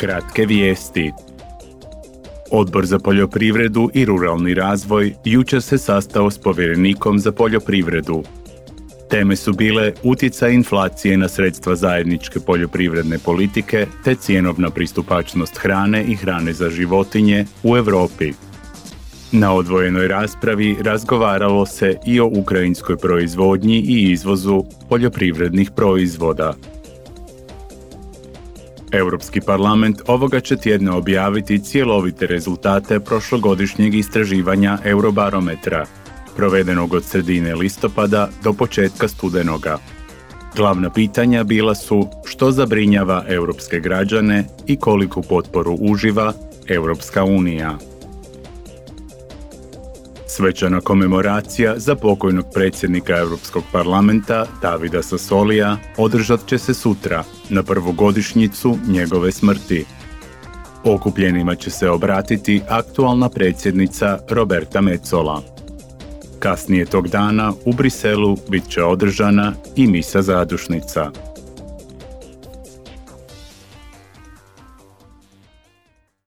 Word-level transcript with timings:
Kratke 0.00 0.46
vijesti. 0.46 1.12
Odbor 2.50 2.86
za 2.86 2.98
poljoprivredu 2.98 3.90
i 3.94 4.04
ruralni 4.04 4.54
razvoj 4.54 5.14
jučer 5.24 5.62
se 5.62 5.78
sastao 5.78 6.30
s 6.30 6.38
povjerenikom 6.38 7.18
za 7.18 7.32
poljoprivredu. 7.32 8.22
Teme 9.10 9.36
su 9.36 9.52
bile 9.52 9.92
utjecaj 10.02 10.52
inflacije 10.52 11.16
na 11.16 11.28
sredstva 11.28 11.76
zajedničke 11.76 12.40
poljoprivredne 12.40 13.18
politike 13.18 13.86
te 14.04 14.14
cjenovna 14.14 14.70
pristupačnost 14.70 15.58
hrane 15.58 16.04
i 16.04 16.14
hrane 16.14 16.52
za 16.52 16.70
životinje 16.70 17.44
u 17.62 17.76
Europi. 17.76 18.32
Na 19.32 19.54
odvojenoj 19.54 20.08
raspravi 20.08 20.76
razgovaralo 20.82 21.66
se 21.66 21.96
i 22.06 22.20
o 22.20 22.26
ukrajinskoj 22.26 22.96
proizvodnji 22.96 23.84
i 23.88 24.10
izvozu 24.10 24.64
poljoprivrednih 24.88 25.70
proizvoda. 25.70 26.54
Europski 28.92 29.40
parlament 29.40 30.00
ovoga 30.06 30.40
će 30.40 30.56
tjedna 30.56 30.96
objaviti 30.96 31.64
cjelovite 31.64 32.26
rezultate 32.26 33.00
prošlogodišnjeg 33.00 33.94
istraživanja 33.94 34.78
Eurobarometra, 34.84 35.86
provedenog 36.36 36.92
od 36.92 37.04
sredine 37.04 37.54
listopada 37.54 38.28
do 38.44 38.52
početka 38.52 39.08
studenoga. 39.08 39.78
Glavna 40.56 40.90
pitanja 40.90 41.44
bila 41.44 41.74
su 41.74 42.08
što 42.24 42.50
zabrinjava 42.50 43.24
europske 43.28 43.80
građane 43.80 44.44
i 44.66 44.76
koliku 44.76 45.22
potporu 45.22 45.76
uživa 45.80 46.32
Europska 46.68 47.24
unija. 47.24 47.89
Svečana 50.32 50.80
komemoracija 50.80 51.78
za 51.78 51.94
pokojnog 51.94 52.44
predsjednika 52.54 53.18
Europskog 53.18 53.62
parlamenta 53.72 54.46
Davida 54.62 55.02
Sassolija 55.02 55.76
održat 55.96 56.46
će 56.46 56.58
se 56.58 56.74
sutra 56.74 57.24
na 57.48 57.62
prvogodišnjicu 57.62 58.78
njegove 58.88 59.32
smrti. 59.32 59.84
Okupljenima 60.84 61.54
će 61.54 61.70
se 61.70 61.90
obratiti 61.90 62.62
aktualna 62.68 63.28
predsjednica 63.28 64.18
Roberta 64.28 64.80
Metzola. 64.80 65.42
Kasnije 66.38 66.86
tog 66.86 67.08
dana 67.08 67.52
u 67.64 67.72
Briselu 67.72 68.36
bit 68.48 68.68
će 68.68 68.82
održana 68.82 69.52
i 69.76 69.86
misa 69.86 70.22
zadušnica. 70.22 71.10